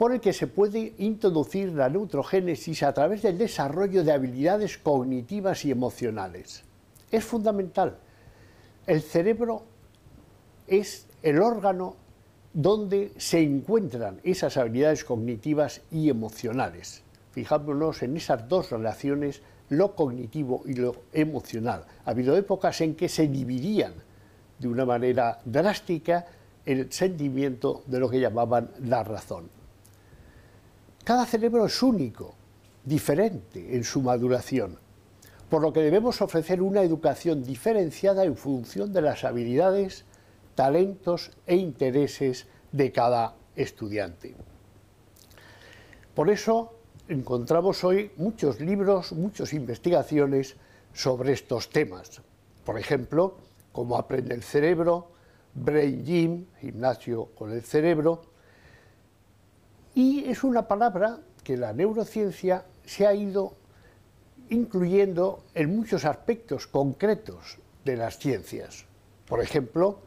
por 0.00 0.14
el 0.14 0.20
que 0.22 0.32
se 0.32 0.46
puede 0.46 0.94
introducir 0.96 1.72
la 1.72 1.90
neutrogénesis 1.90 2.82
a 2.84 2.94
través 2.94 3.20
del 3.20 3.36
desarrollo 3.36 4.02
de 4.02 4.12
habilidades 4.12 4.78
cognitivas 4.78 5.66
y 5.66 5.70
emocionales. 5.70 6.64
Es 7.10 7.22
fundamental. 7.22 7.98
El 8.86 9.02
cerebro 9.02 9.62
es 10.66 11.06
el 11.22 11.42
órgano 11.42 11.96
donde 12.54 13.12
se 13.18 13.40
encuentran 13.42 14.22
esas 14.24 14.56
habilidades 14.56 15.04
cognitivas 15.04 15.82
y 15.90 16.08
emocionales. 16.08 17.02
Fijámonos 17.32 18.02
en 18.02 18.16
esas 18.16 18.48
dos 18.48 18.70
relaciones, 18.70 19.42
lo 19.68 19.94
cognitivo 19.94 20.62
y 20.64 20.76
lo 20.76 20.96
emocional. 21.12 21.84
Ha 22.06 22.12
habido 22.12 22.38
épocas 22.38 22.80
en 22.80 22.94
que 22.94 23.10
se 23.10 23.28
dividían 23.28 23.92
de 24.58 24.66
una 24.66 24.86
manera 24.86 25.40
drástica 25.44 26.24
el 26.64 26.90
sentimiento 26.90 27.82
de 27.84 28.00
lo 28.00 28.08
que 28.08 28.18
llamaban 28.18 28.70
la 28.80 29.04
razón. 29.04 29.59
Cada 31.04 31.24
cerebro 31.24 31.66
es 31.66 31.82
único, 31.82 32.34
diferente 32.84 33.74
en 33.74 33.84
su 33.84 34.02
maduración, 34.02 34.78
por 35.48 35.62
lo 35.62 35.72
que 35.72 35.80
debemos 35.80 36.20
ofrecer 36.20 36.60
una 36.60 36.82
educación 36.82 37.42
diferenciada 37.42 38.24
en 38.24 38.36
función 38.36 38.92
de 38.92 39.02
las 39.02 39.24
habilidades, 39.24 40.04
talentos 40.54 41.30
e 41.46 41.56
intereses 41.56 42.46
de 42.70 42.92
cada 42.92 43.34
estudiante. 43.56 44.34
Por 46.14 46.28
eso 46.28 46.74
encontramos 47.08 47.82
hoy 47.82 48.12
muchos 48.16 48.60
libros, 48.60 49.12
muchas 49.12 49.54
investigaciones 49.54 50.56
sobre 50.92 51.32
estos 51.32 51.70
temas. 51.70 52.20
Por 52.64 52.78
ejemplo, 52.78 53.38
cómo 53.72 53.96
aprende 53.96 54.34
el 54.34 54.42
cerebro, 54.42 55.12
Brain 55.54 56.04
Gym, 56.04 56.46
gimnasio 56.60 57.26
con 57.34 57.52
el 57.52 57.62
cerebro, 57.62 58.22
y 59.94 60.24
es 60.28 60.44
una 60.44 60.68
palabra 60.68 61.18
que 61.42 61.56
la 61.56 61.72
neurociencia 61.72 62.64
se 62.84 63.06
ha 63.06 63.14
ido 63.14 63.54
incluyendo 64.50 65.44
en 65.54 65.76
muchos 65.76 66.04
aspectos 66.04 66.66
concretos 66.66 67.58
de 67.84 67.96
las 67.96 68.18
ciencias. 68.18 68.84
Por 69.26 69.40
ejemplo, 69.40 70.00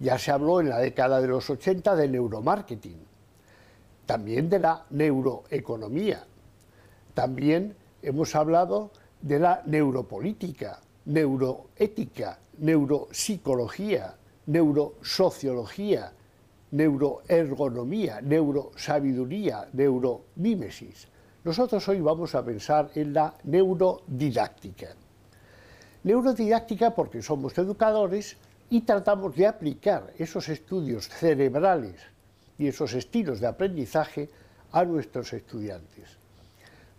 ya 0.00 0.18
se 0.18 0.30
habló 0.30 0.60
en 0.60 0.68
la 0.68 0.78
década 0.78 1.20
de 1.20 1.28
los 1.28 1.48
80 1.48 1.94
de 1.94 2.08
neuromarketing, 2.08 2.98
también 4.06 4.50
de 4.50 4.58
la 4.58 4.84
neuroeconomía, 4.90 6.26
también 7.14 7.76
hemos 8.02 8.34
hablado 8.34 8.90
de 9.22 9.38
la 9.38 9.62
neuropolítica, 9.64 10.80
neuroética, 11.06 12.38
neuropsicología, 12.58 14.16
neurosociología, 14.46 16.12
neuroergonomía, 16.74 18.20
neurosabiduría, 18.20 19.68
neuromímesis. 19.72 21.06
Nosotros 21.44 21.88
hoy 21.88 22.00
vamos 22.00 22.34
a 22.34 22.44
pensar 22.44 22.90
en 22.96 23.12
la 23.12 23.32
neurodidáctica. 23.44 24.88
Neurodidáctica 26.02 26.92
porque 26.92 27.22
somos 27.22 27.56
educadores 27.58 28.36
y 28.70 28.80
tratamos 28.80 29.36
de 29.36 29.46
aplicar 29.46 30.12
esos 30.18 30.48
estudios 30.48 31.08
cerebrales 31.08 31.94
y 32.58 32.66
esos 32.66 32.92
estilos 32.94 33.38
de 33.38 33.46
aprendizaje 33.46 34.28
a 34.72 34.84
nuestros 34.84 35.32
estudiantes. 35.32 36.18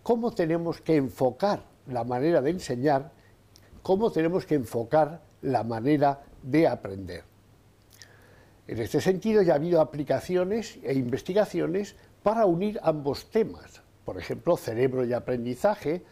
¿Cómo 0.04 0.32
tenemos 0.32 0.80
que 0.80 0.96
enfocar 0.96 1.64
la 1.88 2.06
manera 2.06 2.42
de 2.42 2.52
enseñar? 2.52 3.12
¿Cómo 3.84 4.10
tenemos 4.10 4.46
que 4.46 4.56
enfocar 4.56 5.20
la 5.42 5.64
manera 5.64 6.22
de 6.42 6.66
aprender? 6.66 7.35
En 8.68 8.80
este 8.80 9.00
sentido 9.00 9.42
ya 9.42 9.54
ha 9.54 9.58
habido 9.58 9.80
aplicaciones 9.80 10.80
e 10.84 10.94
investigaciones 10.94 11.96
para 12.24 12.46
unir 12.46 12.80
ambos 12.82 13.30
temas, 13.30 13.82
por 14.04 14.18
ejemplo, 14.18 14.58
cerebro 14.58 15.06
y 15.06 15.14
aprendizaje, 15.14 16.04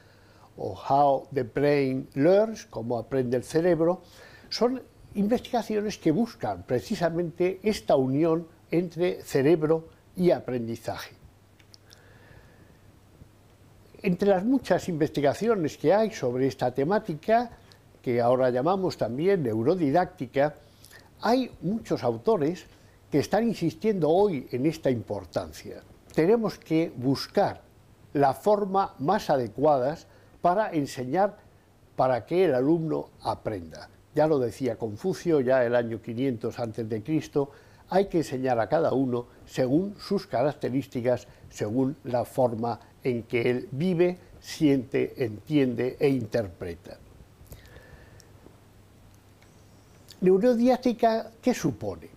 o 0.56 0.76
How 0.76 1.28
the 1.34 1.44
Brain 1.44 2.08
Learns, 2.14 2.68
cómo 2.68 3.00
aprende 3.00 3.38
el 3.38 3.44
cerebro, 3.44 4.04
son 4.50 4.84
investigaciones 5.16 5.98
que 5.98 6.12
buscan 6.12 6.64
precisamente 6.64 7.60
esta 7.64 7.96
unión 7.96 8.48
entre 8.70 9.22
cerebro 9.24 9.90
y 10.16 10.30
aprendizaje. 10.30 11.16
Entre 14.04 14.30
las 14.30 14.44
muchas 14.44 14.90
investigaciones 14.90 15.78
que 15.78 15.94
hay 15.94 16.12
sobre 16.12 16.46
esta 16.46 16.72
temática, 16.72 17.50
que 18.02 18.22
ahora 18.22 18.50
llamamos 18.50 18.98
también 18.98 19.44
neurodidáctica, 19.44 20.56
hay 21.24 21.50
muchos 21.62 22.04
autores 22.04 22.66
que 23.10 23.20
están 23.20 23.48
insistiendo 23.48 24.10
hoy 24.10 24.46
en 24.52 24.66
esta 24.66 24.90
importancia. 24.92 25.82
Tenemos 26.14 26.60
que 26.60 26.92
buscar 26.96 27.62
la 28.12 28.34
forma 28.34 28.94
más 29.00 29.30
adecuada 29.30 29.98
para 30.42 30.74
enseñar 30.74 31.38
para 31.96 32.26
que 32.26 32.46
el 32.46 32.54
alumno 32.54 33.10
aprenda. 33.22 33.90
Ya 34.14 34.28
lo 34.28 34.38
decía 34.38 34.76
Confucio, 34.76 35.40
ya 35.40 35.64
el 35.64 35.76
año 35.76 36.02
500 36.02 36.60
a.C., 36.60 37.48
hay 37.90 38.08
que 38.08 38.18
enseñar 38.18 38.60
a 38.60 38.68
cada 38.68 38.94
uno 38.94 39.28
según 39.46 39.96
sus 40.00 40.28
características, 40.28 41.28
según 41.50 41.96
la 42.04 42.26
forma 42.26 42.80
en 43.04 43.24
que 43.24 43.50
él 43.50 43.70
vive, 43.72 44.18
siente, 44.40 45.24
entiende 45.24 45.96
e 46.00 46.10
interpreta. 46.10 46.98
Neurodidáctica, 50.24 51.32
¿qué 51.42 51.54
supone? 51.54 52.08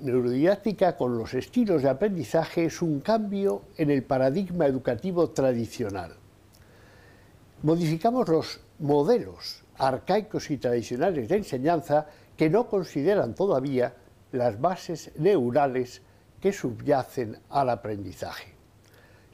Neurodidáctica 0.00 0.96
con 0.96 1.18
los 1.18 1.34
estilos 1.34 1.82
de 1.82 1.90
aprendizaje 1.90 2.64
es 2.64 2.80
un 2.80 3.00
cambio 3.00 3.64
en 3.76 3.90
el 3.90 4.04
paradigma 4.04 4.64
educativo 4.64 5.28
tradicional. 5.28 6.16
Modificamos 7.62 8.26
los 8.30 8.60
modelos 8.78 9.62
arcaicos 9.76 10.50
y 10.50 10.56
tradicionales 10.56 11.28
de 11.28 11.36
enseñanza 11.36 12.06
que 12.38 12.48
no 12.48 12.70
consideran 12.70 13.34
todavía 13.34 13.92
las 14.32 14.58
bases 14.58 15.10
neurales 15.18 16.00
que 16.40 16.54
subyacen 16.54 17.36
al 17.50 17.68
aprendizaje. 17.68 18.54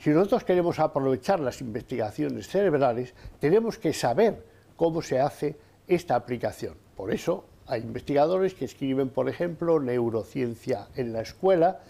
Si 0.01 0.11
nosotros 0.11 0.43
queremos 0.43 0.81
aprovechar 0.81 1.39
las 1.39 1.61
investigaciones 1.61 2.49
cerebrales, 2.49 3.15
tenemos 3.39 3.79
que 3.79 3.93
saber 3.93 4.45
cómo 4.75 5.03
se 5.03 5.21
hace 5.21 5.57
esta 5.87 6.17
aplicación. 6.17 6.75
Por 6.97 7.13
eso 7.13 7.52
hay 7.67 7.83
investigadores 7.83 8.55
que 8.55 8.65
escriben, 8.65 9.09
por 9.09 9.29
ejemplo, 9.29 9.81
neurociencia 9.81 10.89
en 10.97 11.13
la 11.13 11.23
escuela 11.23 11.81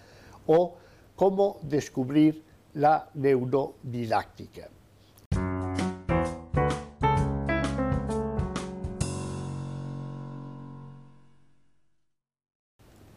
o 0.47 0.77
cómo 1.16 1.59
descubrir 1.62 2.43
la 2.75 3.09
neurodidáctica. 3.15 4.69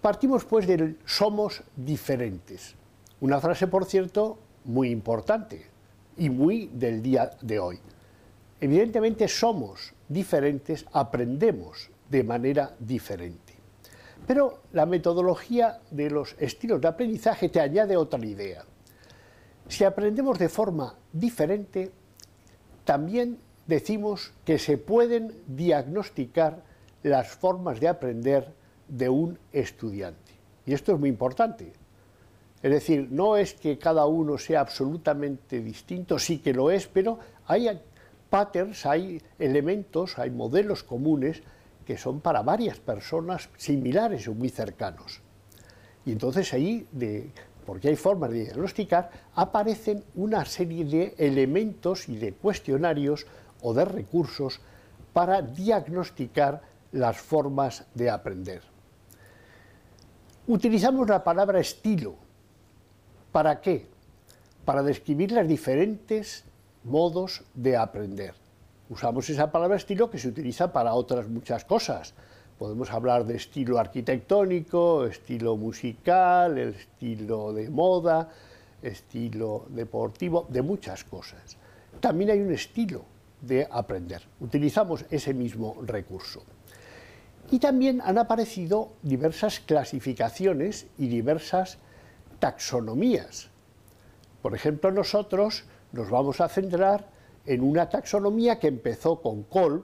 Partimos 0.01 0.45
pues 0.45 0.67
del 0.67 0.99
somos 1.03 1.63
diferentes. 1.75 2.75
Una 3.21 3.39
frase, 3.41 3.65
por 3.65 3.85
cierto, 3.85 4.37
muy 4.65 4.91
importante 4.91 5.65
y 6.17 6.29
muy 6.29 6.67
del 6.67 7.01
día 7.01 7.31
de 7.41 7.57
hoy. 7.57 7.79
Evidentemente 8.61 9.27
somos 9.27 9.93
diferentes, 10.07 10.85
aprendemos 10.93 11.89
de 12.09 12.23
manera 12.23 12.75
diferente. 12.79 13.53
Pero 14.27 14.61
la 14.71 14.85
metodología 14.85 15.79
de 15.91 16.09
los 16.09 16.35
estilos 16.39 16.81
de 16.81 16.87
aprendizaje 16.87 17.49
te 17.49 17.59
añade 17.59 17.95
otra 17.95 18.25
idea. 18.25 18.63
Si 19.67 19.83
aprendemos 19.83 20.39
de 20.39 20.49
forma 20.49 20.95
diferente, 21.11 21.91
también 22.83 23.39
decimos 23.67 24.33
que 24.45 24.59
se 24.59 24.77
pueden 24.77 25.33
diagnosticar 25.47 26.63
las 27.03 27.29
formas 27.29 27.79
de 27.79 27.87
aprender 27.87 28.53
de 28.87 29.09
un 29.09 29.37
estudiante. 29.51 30.33
Y 30.65 30.73
esto 30.73 30.93
es 30.93 30.99
muy 30.99 31.09
importante. 31.09 31.73
Es 32.61 32.71
decir, 32.71 33.07
no 33.11 33.37
es 33.37 33.53
que 33.53 33.77
cada 33.77 34.07
uno 34.07 34.37
sea 34.37 34.61
absolutamente 34.61 35.59
distinto, 35.59 36.17
sí 36.17 36.39
que 36.39 36.53
lo 36.53 36.71
es, 36.71 36.87
pero 36.87 37.19
hay 37.45 37.69
patterns, 38.29 38.85
hay 38.85 39.21
elementos, 39.37 40.17
hay 40.17 40.31
modelos 40.31 40.83
comunes 40.83 41.43
que 41.85 41.97
son 41.97 42.19
para 42.19 42.41
varias 42.41 42.79
personas 42.79 43.49
similares 43.57 44.27
o 44.27 44.33
muy 44.33 44.49
cercanos. 44.49 45.21
Y 46.05 46.11
entonces 46.11 46.51
ahí, 46.53 46.87
porque 47.65 47.89
hay 47.89 47.95
formas 47.95 48.31
de 48.31 48.45
diagnosticar, 48.45 49.09
aparecen 49.35 50.03
una 50.15 50.45
serie 50.45 50.85
de 50.85 51.15
elementos 51.17 52.09
y 52.09 52.17
de 52.17 52.33
cuestionarios 52.33 53.25
o 53.61 53.73
de 53.73 53.85
recursos 53.85 54.59
para 55.13 55.41
diagnosticar 55.41 56.61
las 56.91 57.17
formas 57.17 57.85
de 57.93 58.09
aprender. 58.09 58.61
Utilizamos 60.47 61.09
la 61.09 61.23
palabra 61.23 61.59
estilo. 61.59 62.15
¿Para 63.31 63.59
qué? 63.61 63.87
Para 64.63 64.83
describir 64.83 65.31
los 65.31 65.47
diferentes 65.47 66.45
modos 66.83 67.43
de 67.55 67.75
aprender. 67.75 68.44
Usamos 68.87 69.27
esa 69.31 69.51
palabra 69.51 69.77
estilo 69.77 70.11
que 70.11 70.19
se 70.19 70.27
utiliza 70.27 70.71
para 70.71 70.93
otras 70.93 71.27
muchas 71.27 71.65
cosas. 71.65 72.13
Podemos 72.59 72.91
hablar 72.91 73.25
de 73.25 73.35
estilo 73.35 73.79
arquitectónico, 73.79 75.05
estilo 75.05 75.57
musical, 75.57 76.59
el 76.59 76.69
estilo 76.75 77.51
de 77.51 77.69
moda, 77.71 78.29
estilo 78.83 79.65
deportivo, 79.69 80.45
de 80.49 80.61
muchas 80.61 81.03
cosas. 81.03 81.57
También 81.99 82.29
hay 82.29 82.41
un 82.41 82.53
estilo 82.53 83.05
de 83.41 83.67
aprender. 83.71 84.21
Utilizamos 84.39 85.03
ese 85.09 85.33
mismo 85.33 85.77
recurso. 85.81 86.43
Y 87.49 87.57
también 87.57 88.01
han 88.01 88.19
aparecido 88.19 88.91
diversas 89.01 89.59
clasificaciones 89.59 90.85
y 90.99 91.07
diversas 91.07 91.79
taxonomías. 92.37 93.49
Por 94.43 94.53
ejemplo, 94.53 94.91
nosotros 94.91 95.63
nos 95.91 96.11
vamos 96.11 96.39
a 96.39 96.49
centrar 96.49 97.14
en 97.45 97.61
una 97.61 97.89
taxonomía 97.89 98.59
que 98.59 98.67
empezó 98.67 99.21
con 99.21 99.43
Cole, 99.43 99.83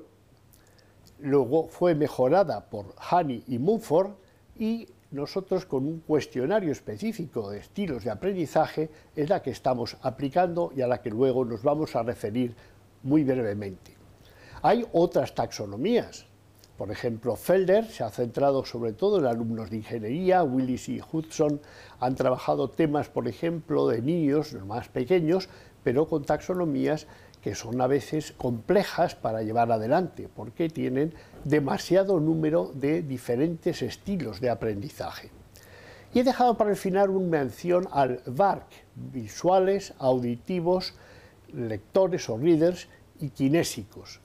luego 1.19 1.67
fue 1.67 1.95
mejorada 1.95 2.69
por 2.69 2.95
Honey 3.11 3.43
y 3.47 3.59
Mumford 3.59 4.11
y 4.57 4.87
nosotros 5.11 5.65
con 5.65 5.85
un 5.85 5.99
cuestionario 5.99 6.71
específico 6.71 7.49
de 7.49 7.59
estilos 7.59 8.03
de 8.03 8.11
aprendizaje 8.11 8.89
es 9.15 9.29
la 9.29 9.41
que 9.41 9.51
estamos 9.51 9.97
aplicando 10.01 10.71
y 10.75 10.81
a 10.81 10.87
la 10.87 11.01
que 11.01 11.09
luego 11.09 11.43
nos 11.43 11.61
vamos 11.63 11.95
a 11.95 12.03
referir 12.03 12.55
muy 13.03 13.23
brevemente. 13.23 13.95
Hay 14.61 14.85
otras 14.93 15.35
taxonomías. 15.35 16.27
Por 16.77 16.91
ejemplo, 16.91 17.35
Felder 17.35 17.85
se 17.85 18.03
ha 18.03 18.09
centrado 18.09 18.65
sobre 18.65 18.93
todo 18.93 19.19
en 19.19 19.25
alumnos 19.25 19.69
de 19.69 19.77
ingeniería, 19.77 20.43
Willis 20.43 20.89
y 20.89 21.01
Hudson 21.11 21.61
han 21.99 22.15
trabajado 22.15 22.69
temas, 22.69 23.09
por 23.09 23.27
ejemplo, 23.27 23.87
de 23.87 24.01
niños 24.01 24.53
más 24.65 24.87
pequeños, 24.87 25.49
pero 25.83 26.07
con 26.07 26.23
taxonomías 26.23 27.05
que 27.41 27.55
son 27.55 27.81
a 27.81 27.87
veces 27.87 28.33
complejas 28.37 29.15
para 29.15 29.41
llevar 29.41 29.71
adelante, 29.71 30.29
porque 30.33 30.69
tienen 30.69 31.13
demasiado 31.43 32.19
número 32.19 32.71
de 32.73 33.01
diferentes 33.01 33.81
estilos 33.81 34.39
de 34.39 34.49
aprendizaje. 34.49 35.31
Y 36.13 36.19
he 36.19 36.23
dejado 36.23 36.57
para 36.57 36.69
el 36.69 36.75
final 36.75 37.09
una 37.09 37.27
mención 37.27 37.87
al 37.91 38.21
VARC, 38.25 38.67
visuales, 38.95 39.93
auditivos, 39.97 40.93
lectores 41.53 42.29
o 42.29 42.37
readers 42.37 42.87
y 43.19 43.29
kinésicos. 43.29 44.19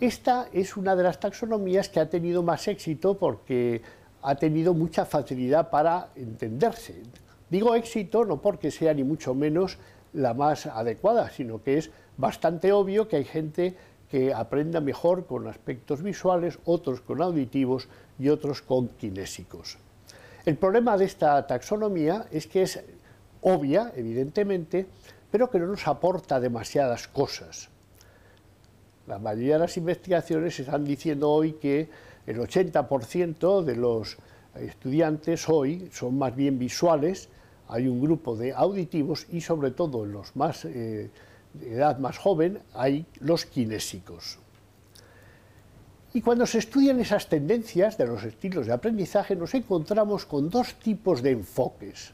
Esta 0.00 0.48
es 0.52 0.76
una 0.76 0.94
de 0.94 1.04
las 1.04 1.20
taxonomías 1.20 1.88
que 1.88 2.00
ha 2.00 2.10
tenido 2.10 2.42
más 2.42 2.68
éxito 2.68 3.16
porque 3.16 3.80
ha 4.20 4.34
tenido 4.34 4.74
mucha 4.74 5.06
facilidad 5.06 5.70
para 5.70 6.10
entenderse. 6.16 7.02
Digo 7.48 7.74
éxito 7.74 8.24
no 8.24 8.42
porque 8.42 8.70
sea 8.70 8.92
ni 8.92 9.04
mucho 9.04 9.34
menos 9.34 9.78
la 10.16 10.34
más 10.34 10.66
adecuada, 10.66 11.30
sino 11.30 11.62
que 11.62 11.78
es 11.78 11.90
bastante 12.16 12.72
obvio 12.72 13.06
que 13.08 13.16
hay 13.16 13.24
gente 13.24 13.76
que 14.10 14.32
aprenda 14.32 14.80
mejor 14.80 15.26
con 15.26 15.46
aspectos 15.46 16.02
visuales, 16.02 16.58
otros 16.64 17.00
con 17.00 17.22
auditivos 17.22 17.88
y 18.18 18.28
otros 18.28 18.62
con 18.62 18.88
kinésicos. 18.88 19.78
El 20.44 20.56
problema 20.56 20.96
de 20.96 21.04
esta 21.04 21.46
taxonomía 21.46 22.26
es 22.30 22.46
que 22.46 22.62
es 22.62 22.82
obvia, 23.42 23.92
evidentemente, 23.94 24.86
pero 25.30 25.50
que 25.50 25.58
no 25.58 25.66
nos 25.66 25.86
aporta 25.86 26.40
demasiadas 26.40 27.08
cosas. 27.08 27.68
La 29.06 29.18
mayoría 29.18 29.54
de 29.54 29.60
las 29.60 29.76
investigaciones 29.76 30.58
están 30.58 30.84
diciendo 30.84 31.30
hoy 31.30 31.52
que 31.54 31.88
el 32.26 32.38
80% 32.38 33.62
de 33.62 33.76
los 33.76 34.16
estudiantes 34.54 35.48
hoy 35.48 35.88
son 35.92 36.16
más 36.16 36.34
bien 36.34 36.58
visuales, 36.58 37.28
hay 37.68 37.88
un 37.88 38.00
grupo 38.00 38.36
de 38.36 38.52
auditivos 38.52 39.26
y 39.30 39.40
sobre 39.40 39.70
todo 39.70 40.04
en 40.04 40.12
los 40.12 40.34
más 40.36 40.64
eh, 40.64 41.10
de 41.54 41.74
edad 41.74 41.98
más 41.98 42.18
joven 42.18 42.60
hay 42.74 43.06
los 43.20 43.46
kinésicos. 43.46 44.38
Y 46.14 46.22
cuando 46.22 46.46
se 46.46 46.58
estudian 46.58 47.00
esas 47.00 47.28
tendencias 47.28 47.98
de 47.98 48.06
los 48.06 48.24
estilos 48.24 48.66
de 48.66 48.72
aprendizaje 48.72 49.36
nos 49.36 49.54
encontramos 49.54 50.24
con 50.24 50.48
dos 50.48 50.74
tipos 50.74 51.22
de 51.22 51.32
enfoques. 51.32 52.12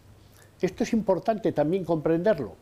Esto 0.60 0.82
es 0.84 0.92
importante 0.92 1.52
también 1.52 1.84
comprenderlo, 1.84 2.54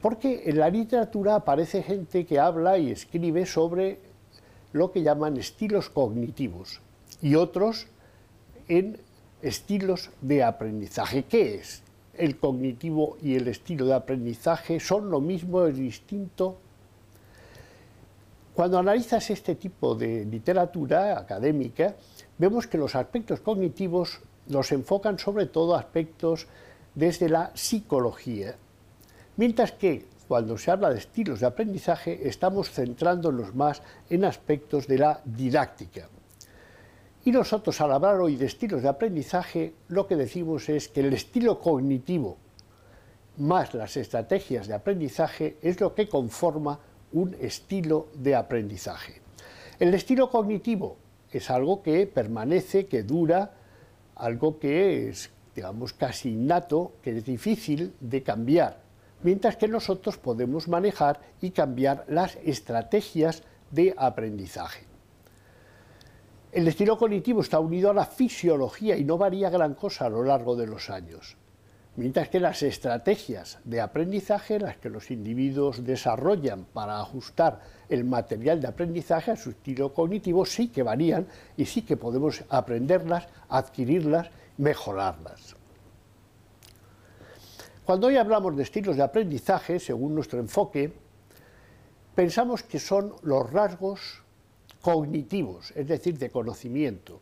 porque 0.00 0.44
en 0.46 0.58
la 0.58 0.70
literatura 0.70 1.34
aparece 1.34 1.82
gente 1.82 2.24
que 2.24 2.38
habla 2.38 2.78
y 2.78 2.90
escribe 2.90 3.46
sobre 3.46 4.00
lo 4.72 4.92
que 4.92 5.02
llaman 5.02 5.36
estilos 5.36 5.90
cognitivos 5.90 6.80
y 7.20 7.34
otros 7.34 7.86
en 8.68 8.98
estilos 9.42 10.10
de 10.20 10.42
aprendizaje. 10.42 11.24
¿Qué 11.24 11.56
es? 11.56 11.82
El 12.14 12.38
cognitivo 12.38 13.16
y 13.22 13.34
el 13.34 13.48
estilo 13.48 13.86
de 13.86 13.94
aprendizaje 13.94 14.80
son 14.80 15.10
lo 15.10 15.20
mismo, 15.20 15.66
es 15.66 15.76
distinto. 15.76 16.58
Cuando 18.54 18.78
analizas 18.78 19.30
este 19.30 19.54
tipo 19.54 19.94
de 19.94 20.24
literatura 20.26 21.18
académica, 21.18 21.94
vemos 22.38 22.66
que 22.66 22.76
los 22.78 22.94
aspectos 22.94 23.40
cognitivos 23.40 24.20
los 24.48 24.72
enfocan 24.72 25.18
sobre 25.18 25.46
todo 25.46 25.74
aspectos 25.74 26.46
desde 26.94 27.28
la 27.28 27.50
psicología, 27.54 28.54
mientras 29.36 29.72
que 29.72 30.04
cuando 30.28 30.58
se 30.58 30.70
habla 30.70 30.90
de 30.90 30.98
estilos 30.98 31.40
de 31.40 31.46
aprendizaje 31.46 32.28
estamos 32.28 32.70
centrándonos 32.70 33.54
más 33.54 33.82
en 34.10 34.24
aspectos 34.24 34.86
de 34.86 34.98
la 34.98 35.20
didáctica. 35.24 36.08
Y 37.24 37.30
nosotros 37.30 37.80
al 37.80 37.92
hablar 37.92 38.20
hoy 38.20 38.34
de 38.34 38.46
estilos 38.46 38.82
de 38.82 38.88
aprendizaje, 38.88 39.74
lo 39.88 40.08
que 40.08 40.16
decimos 40.16 40.68
es 40.68 40.88
que 40.88 41.00
el 41.00 41.12
estilo 41.12 41.60
cognitivo 41.60 42.36
más 43.38 43.74
las 43.74 43.96
estrategias 43.96 44.66
de 44.66 44.74
aprendizaje 44.74 45.56
es 45.62 45.80
lo 45.80 45.94
que 45.94 46.08
conforma 46.08 46.80
un 47.12 47.34
estilo 47.40 48.08
de 48.14 48.34
aprendizaje. 48.34 49.20
El 49.78 49.94
estilo 49.94 50.30
cognitivo 50.30 50.96
es 51.30 51.48
algo 51.50 51.82
que 51.82 52.06
permanece, 52.06 52.86
que 52.86 53.04
dura, 53.04 53.52
algo 54.16 54.58
que 54.58 55.08
es, 55.08 55.30
digamos, 55.54 55.92
casi 55.92 56.30
innato, 56.30 56.92
que 57.02 57.16
es 57.16 57.24
difícil 57.24 57.94
de 58.00 58.22
cambiar, 58.22 58.80
mientras 59.22 59.56
que 59.56 59.68
nosotros 59.68 60.18
podemos 60.18 60.68
manejar 60.68 61.20
y 61.40 61.50
cambiar 61.50 62.04
las 62.08 62.36
estrategias 62.44 63.42
de 63.70 63.94
aprendizaje. 63.96 64.91
El 66.52 66.68
estilo 66.68 66.98
cognitivo 66.98 67.40
está 67.40 67.58
unido 67.60 67.88
a 67.88 67.94
la 67.94 68.04
fisiología 68.04 68.94
y 68.98 69.04
no 69.04 69.16
varía 69.16 69.48
gran 69.48 69.72
cosa 69.72 70.04
a 70.04 70.10
lo 70.10 70.22
largo 70.22 70.54
de 70.54 70.66
los 70.66 70.90
años, 70.90 71.38
mientras 71.96 72.28
que 72.28 72.40
las 72.40 72.62
estrategias 72.62 73.58
de 73.64 73.80
aprendizaje, 73.80 74.60
las 74.60 74.76
que 74.76 74.90
los 74.90 75.10
individuos 75.10 75.82
desarrollan 75.82 76.66
para 76.66 77.00
ajustar 77.00 77.60
el 77.88 78.04
material 78.04 78.60
de 78.60 78.68
aprendizaje 78.68 79.30
a 79.30 79.36
su 79.36 79.48
estilo 79.48 79.94
cognitivo, 79.94 80.44
sí 80.44 80.68
que 80.68 80.82
varían 80.82 81.26
y 81.56 81.64
sí 81.64 81.80
que 81.80 81.96
podemos 81.96 82.44
aprenderlas, 82.50 83.28
adquirirlas, 83.48 84.28
mejorarlas. 84.58 85.56
Cuando 87.86 88.08
hoy 88.08 88.18
hablamos 88.18 88.54
de 88.58 88.62
estilos 88.62 88.96
de 88.96 89.02
aprendizaje, 89.02 89.80
según 89.80 90.14
nuestro 90.14 90.38
enfoque, 90.38 90.92
pensamos 92.14 92.62
que 92.62 92.78
son 92.78 93.14
los 93.22 93.50
rasgos 93.50 94.21
cognitivos, 94.82 95.72
es 95.74 95.86
decir, 95.86 96.18
de 96.18 96.30
conocimiento, 96.30 97.20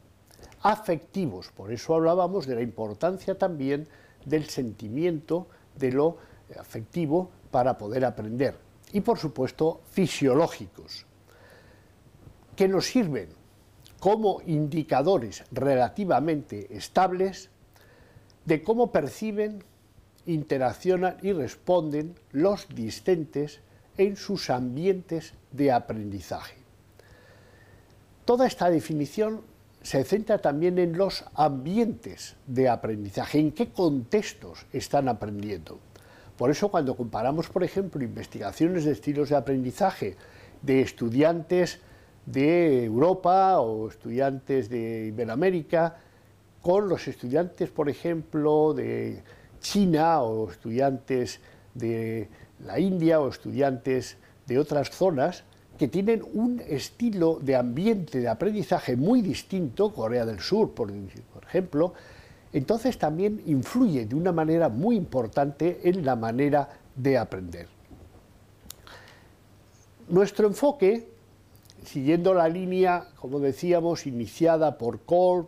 afectivos, 0.63 1.53
por 1.53 1.73
eso 1.73 1.95
hablábamos 1.95 2.47
de 2.47 2.57
la 2.57 2.63
importancia 2.63 3.39
también 3.39 3.87
del 4.25 4.47
sentimiento, 4.47 5.47
de 5.77 5.93
lo 5.93 6.17
afectivo 6.59 7.31
para 7.51 7.79
poder 7.79 8.05
aprender, 8.05 8.57
y 8.93 9.03
por 9.03 9.19
supuesto 9.19 9.83
fisiológicos, 9.91 11.07
que 12.57 12.67
nos 12.67 12.87
sirven 12.87 13.29
como 14.01 14.41
indicadores 14.47 15.45
relativamente 15.53 16.75
estables 16.77 17.51
de 18.47 18.63
cómo 18.63 18.91
perciben, 18.91 19.63
interaccionan 20.25 21.19
y 21.23 21.33
responden 21.33 22.15
los 22.33 22.69
discentes 22.75 23.61
en 23.99 24.17
sus 24.17 24.49
ambientes 24.49 25.35
de 25.53 25.73
aprendizaje. 25.73 26.60
Toda 28.25 28.47
esta 28.47 28.71
definición 28.71 29.41
se 29.83 30.05
centra 30.05 30.39
también 30.39 30.79
en 30.79 30.97
los 30.97 31.25
ambientes 31.35 32.37
de 32.47 32.69
aprendizaje, 32.69 33.39
en 33.39 33.53
qué 33.53 33.71
contextos 33.71 34.67
están 34.73 35.09
aprendiendo. 35.09 35.79
Por 36.37 36.51
eso 36.51 36.71
cuando 36.71 36.97
comparamos, 36.97 37.49
por 37.49 37.65
ejemplo, 37.65 38.03
investigaciones 38.03 38.85
de 38.85 38.93
estilos 38.93 39.31
de 39.31 39.37
aprendizaje 39.37 40.17
de 40.63 40.83
estudiantes 40.83 41.81
de 42.27 42.85
Europa 42.85 43.61
o 43.61 43.89
estudiantes 43.89 44.69
de 44.69 45.07
Iberoamérica 45.07 45.97
con 46.61 46.89
los 46.89 47.09
estudiantes, 47.09 47.71
por 47.71 47.89
ejemplo, 47.89 48.75
de 48.75 49.23
China 49.61 50.23
o 50.23 50.51
estudiantes 50.51 51.41
de 51.75 52.29
la 52.65 52.79
India 52.79 53.21
o 53.21 53.29
estudiantes 53.29 54.19
de 54.47 54.59
otras 54.59 54.91
zonas, 54.91 55.45
que 55.81 55.89
tienen 55.89 56.23
un 56.35 56.61
estilo 56.69 57.39
de 57.41 57.57
ambiente 57.57 58.21
de 58.21 58.29
aprendizaje 58.29 58.97
muy 58.97 59.23
distinto, 59.23 59.95
Corea 59.95 60.27
del 60.27 60.39
Sur, 60.39 60.75
por, 60.75 60.93
ejemplo, 61.49 61.95
entonces 62.53 62.99
también 62.99 63.43
influye 63.47 64.05
de 64.05 64.15
una 64.15 64.31
manera 64.31 64.69
muy 64.69 64.95
importante 64.95 65.81
en 65.85 66.05
la 66.05 66.17
manera 66.17 66.69
de 66.95 67.17
aprender. 67.17 67.67
Nuestro 70.11 70.49
enfoque, 70.49 71.09
siguiendo 71.83 72.35
la 72.35 72.47
línea, 72.47 73.07
como 73.19 73.41
decíamos, 73.41 74.07
iniciada 74.07 74.77
por 74.77 75.01
Cole, 75.07 75.47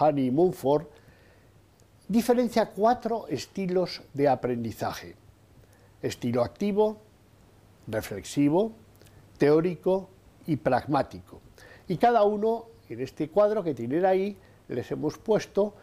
Honey 0.00 0.26
y 0.26 0.30
Mumford, 0.32 0.86
diferencia 2.08 2.70
cuatro 2.70 3.28
estilos 3.28 4.02
de 4.14 4.26
aprendizaje. 4.26 5.14
Estilo 6.02 6.42
activo, 6.42 6.96
reflexivo, 7.86 8.72
teórico 9.40 10.10
y 10.46 10.56
pragmático. 10.56 11.40
Y 11.88 11.96
cada 11.96 12.24
uno, 12.24 12.66
en 12.90 13.00
este 13.00 13.30
cuadro 13.30 13.64
que 13.64 13.72
tienen 13.72 14.04
ahí, 14.04 14.36
les 14.68 14.90
hemos 14.90 15.16
puesto 15.16 15.74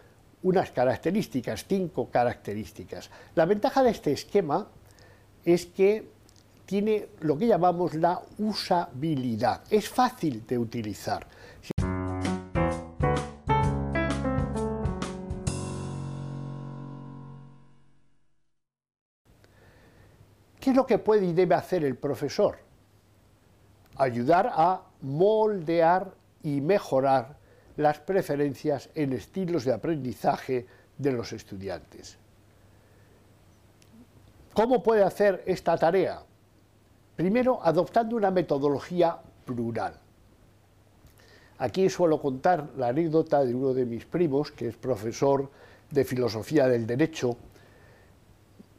unas 0.43 0.69
características, 0.69 1.65
cinco 1.67 2.07
características. 2.11 3.09
La 3.33 3.45
ventaja 3.45 3.81
de 3.81 3.89
este 3.89 4.11
esquema 4.11 4.67
es 5.43 5.65
que 5.65 6.07
tiene 6.67 7.07
lo 7.21 7.35
que 7.35 7.47
llamamos 7.47 7.95
la 7.95 8.21
usabilidad. 8.37 9.63
Es 9.71 9.89
fácil 9.89 10.45
de 10.45 10.59
utilizar. 10.59 11.25
¿Qué 20.59 20.69
es 20.69 20.75
lo 20.75 20.85
que 20.85 20.99
puede 20.99 21.25
y 21.25 21.33
debe 21.33 21.55
hacer 21.55 21.83
el 21.83 21.95
profesor? 21.95 22.66
Ayudar 23.97 24.51
a 24.53 24.81
moldear 25.01 26.13
y 26.43 26.61
mejorar 26.61 27.37
las 27.77 27.99
preferencias 27.99 28.89
en 28.95 29.13
estilos 29.13 29.65
de 29.65 29.73
aprendizaje 29.73 30.65
de 30.97 31.11
los 31.11 31.33
estudiantes. 31.33 32.17
¿Cómo 34.53 34.81
puede 34.81 35.03
hacer 35.03 35.43
esta 35.45 35.77
tarea? 35.77 36.21
Primero, 37.15 37.59
adoptando 37.63 38.15
una 38.15 38.31
metodología 38.31 39.17
plural. 39.45 39.99
Aquí 41.59 41.89
suelo 41.89 42.21
contar 42.21 42.69
la 42.77 42.89
anécdota 42.89 43.43
de 43.43 43.53
uno 43.53 43.73
de 43.73 43.85
mis 43.85 44.05
primos, 44.05 44.51
que 44.51 44.67
es 44.67 44.75
profesor 44.75 45.49
de 45.89 46.05
filosofía 46.05 46.67
del 46.67 46.85
derecho, 46.85 47.37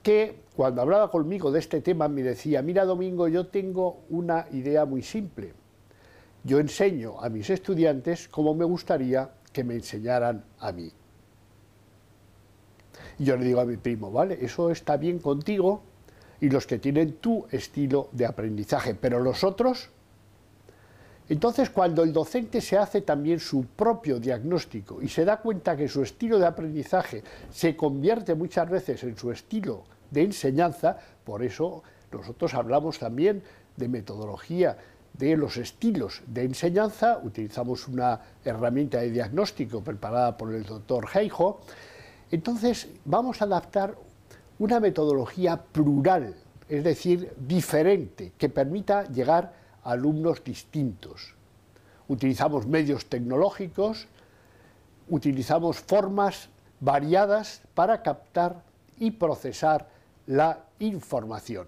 que 0.08 0.40
cuando 0.56 0.80
hablaba 0.80 1.10
conmigo 1.10 1.52
de 1.52 1.58
este 1.58 1.82
tema 1.82 2.08
me 2.08 2.22
decía, 2.22 2.62
mira 2.62 2.86
Domingo, 2.86 3.28
yo 3.28 3.48
tengo 3.48 4.04
una 4.08 4.46
idea 4.52 4.86
muy 4.86 5.02
simple. 5.02 5.52
Yo 6.44 6.60
enseño 6.60 7.20
a 7.20 7.28
mis 7.28 7.50
estudiantes 7.50 8.26
como 8.26 8.54
me 8.54 8.64
gustaría 8.64 9.28
que 9.52 9.64
me 9.64 9.74
enseñaran 9.74 10.46
a 10.60 10.72
mí. 10.72 10.90
Y 13.18 13.24
yo 13.24 13.36
le 13.36 13.44
digo 13.44 13.60
a 13.60 13.66
mi 13.66 13.76
primo, 13.76 14.10
vale, 14.10 14.38
eso 14.40 14.70
está 14.70 14.96
bien 14.96 15.18
contigo, 15.18 15.82
y 16.40 16.48
los 16.48 16.66
que 16.66 16.78
tienen 16.78 17.16
tu 17.16 17.44
estilo 17.50 18.08
de 18.12 18.24
aprendizaje, 18.24 18.94
pero 18.94 19.20
los 19.20 19.44
otros... 19.44 19.90
Entonces, 21.28 21.68
cuando 21.68 22.02
el 22.02 22.14
docente 22.14 22.62
se 22.62 22.78
hace 22.78 23.02
también 23.02 23.40
su 23.40 23.66
propio 23.66 24.18
diagnóstico 24.18 25.02
y 25.02 25.08
se 25.08 25.26
da 25.26 25.42
cuenta 25.42 25.76
que 25.76 25.86
su 25.86 26.02
estilo 26.02 26.38
de 26.38 26.46
aprendizaje 26.46 27.22
se 27.50 27.76
convierte 27.76 28.34
muchas 28.34 28.70
veces 28.70 29.04
en 29.04 29.14
su 29.14 29.30
estilo 29.30 29.84
de 30.10 30.22
enseñanza, 30.22 30.98
por 31.24 31.42
eso 31.42 31.82
nosotros 32.12 32.54
hablamos 32.54 32.98
también 32.98 33.42
de 33.76 33.88
metodología 33.88 34.76
de 35.12 35.36
los 35.36 35.56
estilos 35.56 36.22
de 36.26 36.44
enseñanza, 36.44 37.20
utilizamos 37.22 37.88
una 37.88 38.20
herramienta 38.44 38.98
de 38.98 39.10
diagnóstico 39.10 39.82
preparada 39.82 40.36
por 40.36 40.54
el 40.54 40.64
doctor 40.64 41.08
Heijo, 41.12 41.60
entonces 42.30 42.88
vamos 43.04 43.42
a 43.42 43.46
adaptar 43.46 43.96
una 44.58 44.80
metodología 44.80 45.56
plural, 45.56 46.34
es 46.68 46.84
decir, 46.84 47.32
diferente, 47.36 48.32
que 48.38 48.48
permita 48.48 49.04
llegar 49.04 49.54
a 49.82 49.92
alumnos 49.92 50.44
distintos. 50.44 51.34
Utilizamos 52.06 52.66
medios 52.66 53.06
tecnológicos, 53.06 54.06
utilizamos 55.08 55.78
formas 55.80 56.48
variadas 56.80 57.62
para 57.74 58.02
captar 58.02 58.62
y 58.98 59.10
procesar 59.12 59.88
la 60.28 60.66
información. 60.80 61.66